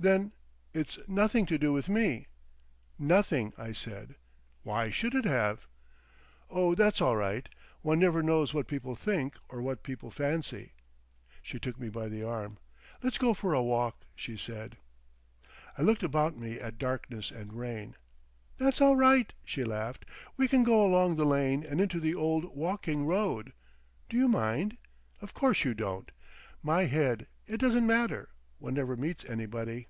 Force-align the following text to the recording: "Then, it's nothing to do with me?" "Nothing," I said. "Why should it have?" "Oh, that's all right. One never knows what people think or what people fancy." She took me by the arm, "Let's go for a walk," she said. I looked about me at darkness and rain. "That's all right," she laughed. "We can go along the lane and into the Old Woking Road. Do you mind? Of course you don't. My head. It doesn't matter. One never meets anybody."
"Then, 0.00 0.32
it's 0.72 0.98
nothing 1.06 1.44
to 1.44 1.58
do 1.58 1.74
with 1.74 1.90
me?" 1.90 2.26
"Nothing," 2.98 3.52
I 3.58 3.72
said. 3.72 4.14
"Why 4.62 4.88
should 4.88 5.14
it 5.14 5.26
have?" 5.26 5.66
"Oh, 6.48 6.74
that's 6.74 7.02
all 7.02 7.16
right. 7.16 7.46
One 7.82 7.98
never 7.98 8.22
knows 8.22 8.54
what 8.54 8.66
people 8.66 8.96
think 8.96 9.34
or 9.50 9.60
what 9.60 9.82
people 9.82 10.10
fancy." 10.10 10.72
She 11.42 11.58
took 11.60 11.78
me 11.78 11.90
by 11.90 12.08
the 12.08 12.22
arm, 12.26 12.56
"Let's 13.02 13.18
go 13.18 13.34
for 13.34 13.52
a 13.52 13.62
walk," 13.62 14.06
she 14.16 14.38
said. 14.38 14.78
I 15.76 15.82
looked 15.82 16.02
about 16.02 16.34
me 16.34 16.58
at 16.58 16.78
darkness 16.78 17.30
and 17.30 17.52
rain. 17.52 17.94
"That's 18.56 18.80
all 18.80 18.96
right," 18.96 19.30
she 19.44 19.64
laughed. 19.64 20.06
"We 20.38 20.48
can 20.48 20.64
go 20.64 20.82
along 20.82 21.16
the 21.16 21.26
lane 21.26 21.62
and 21.62 21.78
into 21.78 22.00
the 22.00 22.14
Old 22.14 22.56
Woking 22.56 23.04
Road. 23.04 23.52
Do 24.08 24.16
you 24.16 24.28
mind? 24.28 24.78
Of 25.20 25.34
course 25.34 25.62
you 25.62 25.74
don't. 25.74 26.10
My 26.62 26.84
head. 26.86 27.26
It 27.46 27.58
doesn't 27.60 27.86
matter. 27.86 28.30
One 28.58 28.74
never 28.74 28.94
meets 28.94 29.24
anybody." 29.24 29.88